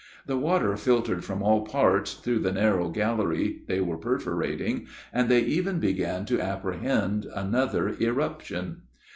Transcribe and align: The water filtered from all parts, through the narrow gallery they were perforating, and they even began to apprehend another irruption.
The 0.25 0.35
water 0.39 0.75
filtered 0.77 1.23
from 1.23 1.43
all 1.43 1.61
parts, 1.63 2.15
through 2.15 2.39
the 2.39 2.51
narrow 2.51 2.89
gallery 2.89 3.61
they 3.67 3.79
were 3.81 3.99
perforating, 3.99 4.87
and 5.13 5.29
they 5.29 5.41
even 5.41 5.79
began 5.79 6.25
to 6.25 6.41
apprehend 6.41 7.27
another 7.35 7.89
irruption. 7.99 8.81